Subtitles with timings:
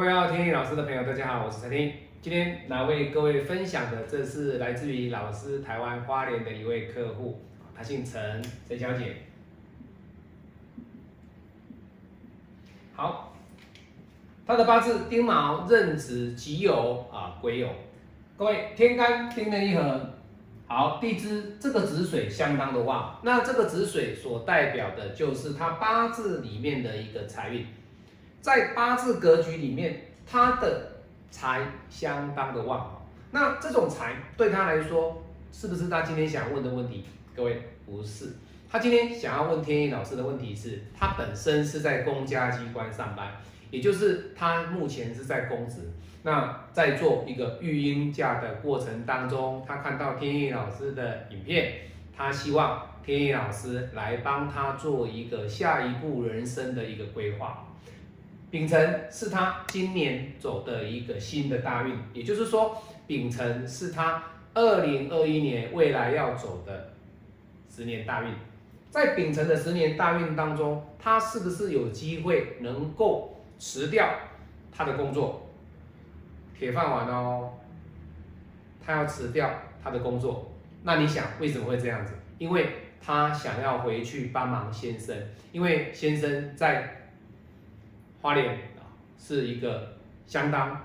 [0.00, 1.92] 各位，天意老师的朋友，大家好，我是陈天。
[2.22, 7.38] 今天来为各位分享的，这是来自于老师台湾花莲的一位客户，
[7.76, 9.16] 她姓陈，陈小姐。
[12.94, 13.34] 好，
[14.46, 17.68] 她的八字丁卯壬子己酉啊癸酉。
[18.38, 20.14] 各位天干丁壬一合，
[20.66, 27.66] 好地支这个子水相当的旺，那这个子水所代表的就是他八字里面的一个财运。
[28.40, 30.92] 在八字格局里面，他的
[31.30, 35.22] 财相当的旺，那这种财对他来说，
[35.52, 37.04] 是不是他今天想问的问题？
[37.36, 38.32] 各位不是，
[38.70, 43.30] 他今天想要问天意老师的问题是，他本身是在公家机关上班，
[43.70, 45.90] 也就是他目前是在公职，
[46.22, 51.74] 那在做一个育婴假的过程当中，他看到天意老师的影片，
[52.16, 57.66] 他希望天意老师来帮他做一个下一步人生的一个规划。
[58.50, 64.20] 丙辰是他今年走的一个新的大运，也就是说，丙辰是他
[64.54, 66.92] 二零二一年未来要走的
[67.68, 68.34] 十年大运。
[68.90, 74.08] 在丙辰的十年大运当中，他是不是有机会能够辞掉
[74.72, 75.48] 他的工作？
[76.58, 77.52] 铁饭碗哦，
[78.84, 79.48] 他要辞掉
[79.80, 80.50] 他的工作。
[80.82, 82.14] 那你想为什么会这样子？
[82.38, 82.68] 因为
[83.00, 85.16] 他想要回去帮忙先生，
[85.52, 86.96] 因为先生在。
[88.20, 88.84] 花莲啊，
[89.18, 90.80] 是一个相当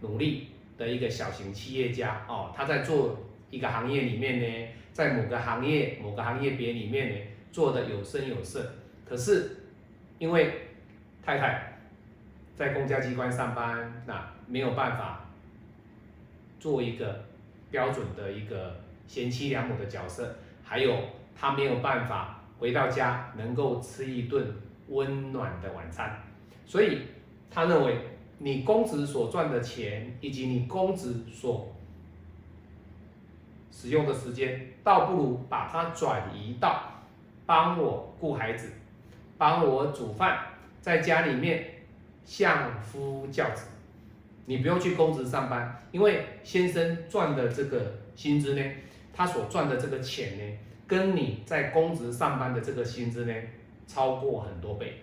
[0.00, 2.52] 努力的一个小型企业家哦。
[2.54, 3.18] 他在做
[3.50, 7.16] 一个行业里面呢，在某个行业某个行业别里面呢，
[7.50, 8.74] 做的有声有色。
[9.08, 9.56] 可是
[10.18, 10.68] 因为
[11.24, 11.78] 太太
[12.54, 15.26] 在公家机关上班，那没有办法
[16.58, 17.24] 做一个
[17.70, 20.94] 标准的一个贤妻良母的角色，还有
[21.34, 24.46] 他没有办法回到家能够吃一顿
[24.88, 26.20] 温暖的晚餐。
[26.66, 27.02] 所以
[27.50, 27.96] 他认为，
[28.38, 31.72] 你公职所赚的钱，以及你公职所
[33.70, 36.92] 使用的时间，倒不如把它转移到
[37.46, 38.72] 帮我顾孩子，
[39.38, 40.38] 帮我煮饭，
[40.80, 41.64] 在家里面
[42.24, 43.68] 相夫教子。
[44.44, 48.62] 你不用去公职上班，因为先生赚的这个薪资呢，
[49.12, 53.34] 他所赚的这个钱呢，跟你在公职上班的这个薪资呢，
[53.86, 55.00] 超过很多倍。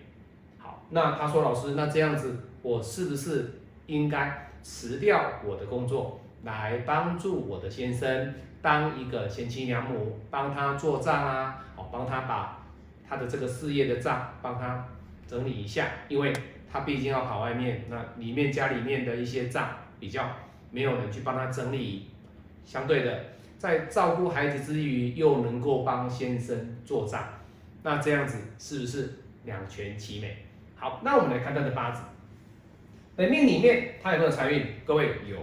[0.94, 3.50] 那他说：“老师，那这样子，我是不是
[3.86, 8.32] 应该辞掉我的工作，来帮助我的先生
[8.62, 11.64] 当一个贤妻良母，帮他做账啊？
[11.76, 12.64] 哦，帮他把
[13.08, 14.86] 他的这个事业的账帮他
[15.26, 16.32] 整理一下，因为
[16.72, 20.30] 他毕竟要跑外面，那里面家里面的一些账比较
[20.70, 22.08] 没有人去帮他整理，
[22.64, 23.24] 相对的，
[23.58, 27.20] 在照顾孩子之余，又能够帮先生做账，
[27.82, 29.12] 那这样子是不是
[29.42, 30.36] 两全其美？”
[30.76, 32.02] 好，那我们来看他的八字。
[33.16, 34.66] 本命里面他有没有财运？
[34.84, 35.38] 各位有，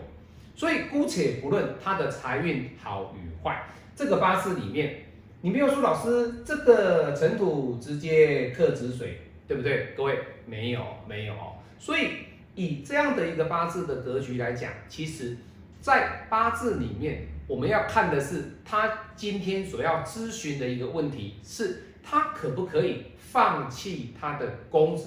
[0.56, 3.64] 所以姑且不论他的财运好与坏，
[3.96, 5.06] 这个八字里面，
[5.42, 9.94] 你没有说老师这个尘土直接克子水，对不对？
[9.96, 11.34] 各位没有没有，
[11.80, 12.10] 所以
[12.56, 15.38] 以这样的一个八字的格局来讲，其实，
[15.80, 25.04] 在八字里面，我们要看的是他今天所要咨询的一个问题，是他可不可以放弃他的公职？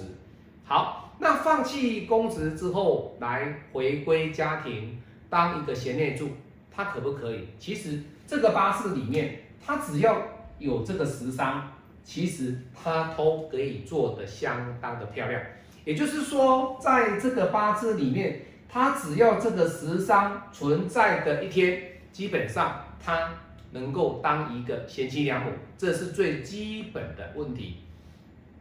[0.63, 6.29] 好，那放弃公职之后来回归家庭，当一个贤内助，
[6.71, 7.47] 他可不可以？
[7.59, 10.21] 其实这个八字里面，他只要
[10.57, 11.71] 有这个食伤，
[12.03, 15.41] 其实他都可以做的相当的漂亮。
[15.83, 21.79] 也就是说，在这个八字里面，他只要这个食伤存在的一天，
[22.11, 23.29] 基本上他
[23.75, 27.81] 能够当一个贤妻良母，这是最基本的问题。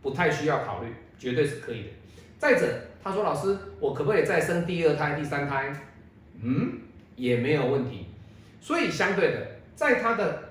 [0.02, 1.88] 不太需要考虑，绝对是可以的。
[2.36, 2.66] 再者，
[3.02, 5.72] 他说：“老师，我可不可以再生第二胎、第三胎？”
[6.42, 6.80] 嗯，
[7.16, 8.08] 也没有问题。
[8.60, 10.42] 所以相对的，在他的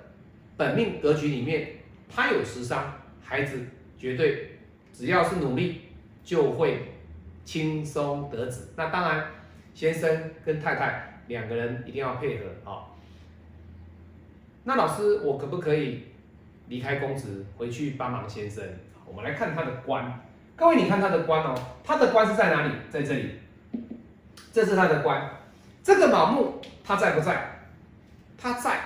[0.57, 1.67] 本命格局里面，
[2.09, 3.59] 他有十伤，孩子
[3.99, 4.57] 绝对
[4.91, 5.81] 只要是努力
[6.23, 6.79] 就会
[7.45, 8.73] 轻松得子。
[8.75, 9.27] 那当然，
[9.75, 12.89] 先生跟太太两个人一定要配合啊。
[14.65, 16.03] 那老师，我可不可以
[16.69, 18.63] 离开公职，回去帮忙先生？
[19.05, 20.19] 我们来看他的官，
[20.55, 22.71] 各位，你看他的官哦，他的官是在哪里？
[22.89, 23.31] 在这里，
[24.53, 25.29] 这是他的官。
[25.83, 27.59] 这个卯木他在不在？
[28.37, 28.79] 他在，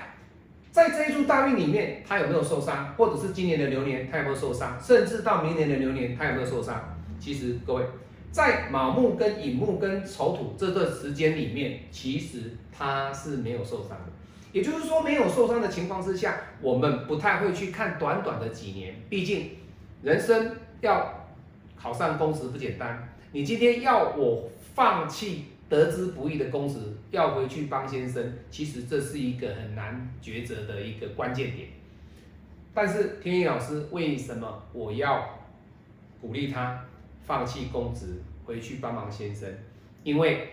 [0.71, 2.93] 在这一柱大运里面，他有没有受伤？
[2.95, 4.81] 或者是今年的流年他有没有受伤？
[4.81, 6.97] 甚至到明年的流年他有没有受伤？
[7.19, 7.83] 其实各位，
[8.31, 14.11] 在卯木跟寅木跟丑土这段时间里面，其实他是没有受伤的。
[14.51, 19.51] 也就是说，没有受伤的情况之下，我们不太会去看短短的几年，毕竟。
[20.03, 21.27] 人生要
[21.75, 26.75] 考上公职不简单，你今天要我放弃得之不易的公职，
[27.09, 31.69] 要回去帮先生，其实这是一个很难抉择的一个关键点。
[32.75, 35.27] 但是天意老师为什么我要
[36.21, 36.85] 鼓励他
[37.25, 39.49] 放弃公职，回去帮忙先生？
[40.03, 40.47] 因为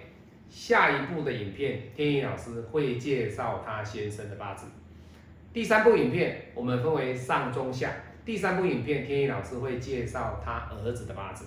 [0.49, 4.67] 下一部的影片，天意老师会介绍他先生的八字。
[5.53, 7.93] 第三部影片我们分为上中下。
[8.25, 11.45] 第三部影片，天意老师会介绍他儿子的八字，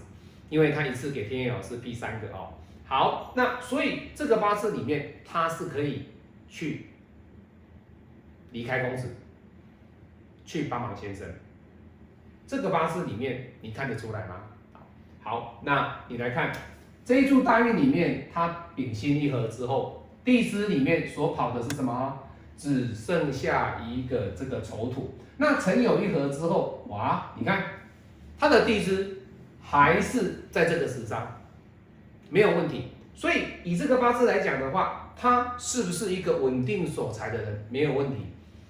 [0.49, 2.53] 因为他一次给天意老师批三个哦。
[2.85, 6.03] 好，那所以这个八字里面，他是可以
[6.47, 6.85] 去
[8.51, 9.15] 离开公司，
[10.45, 11.27] 去帮忙先生。
[12.45, 14.43] 这个八字里面，你看得出来吗？
[15.21, 16.51] 好，那你来看
[17.07, 22.19] 这一柱大运里面，它丙辛一合之后，地支里面所跑的是什么？
[22.57, 25.13] 只剩下一个这个丑土。
[25.37, 27.63] 那辰酉一合之后，哇，你看
[28.37, 29.21] 它的地支
[29.61, 31.39] 还是在这个时上，
[32.29, 32.89] 没有问题。
[33.15, 37.65] 所以以这个八字来讲的话，他是不是一个稳定守财的人？
[37.69, 38.25] 没有问题。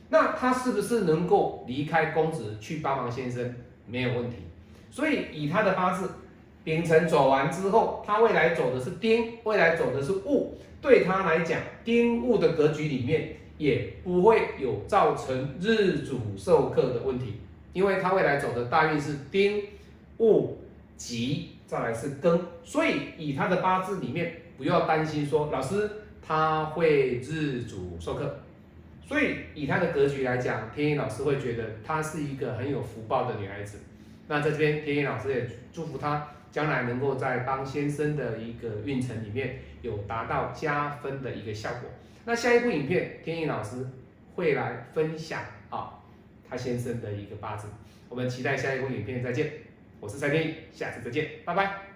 [0.09, 3.55] 那他是不是能够离开公职去帮忙先生？
[3.87, 4.35] 没有问题。
[4.91, 6.07] 所以以他的八字，
[6.67, 17.35] 丙辰走完之后，他未来走的是丁，未来走的是戊，对他来讲，丁戊的格局里面也不会有造成日主受克的问题，
[17.71, 19.63] 因为他未来走的大运是丁
[20.17, 20.57] 戊
[20.97, 21.51] 己。
[21.65, 25.89] 再来是庚，所以以他的八字里面不要担心说老师
[26.25, 28.39] 他会日主授课，
[29.05, 33.79] 所以以他的格局来讲，天一老师会觉得她是一个很有福报的女孩子。
[34.29, 41.89] 那在这边天一老师也祝福她将来能够在帮先生的一个运程里面有达到加分的一个效果。
[42.25, 43.87] 那下一部影片天意老师
[44.35, 45.99] 会来分享啊
[46.49, 47.67] 他先生的一个八字，
[48.09, 49.51] 我们期待下一部影片再见。
[49.99, 51.86] 我是蔡天意，下次再见，拜拜。